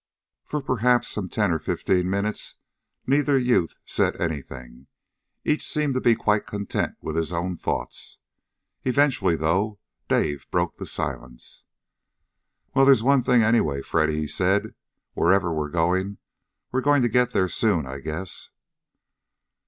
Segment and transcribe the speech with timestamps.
[0.45, 2.55] For perhaps some ten of fifteen minutes
[3.05, 4.87] neither youth said anything.
[5.45, 8.17] Each seemed to be quite content with his own thoughts.
[8.83, 9.77] Eventually, though,
[10.09, 11.65] Dave broke the silence.
[12.73, 14.73] "Well, there's one thing, anyway, Freddy," he said.
[15.13, 16.17] "Wherever we're going,
[16.71, 18.49] we're going to get there soon, I guess."